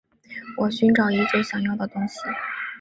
[0.57, 2.21] 我寻找已久想要的东西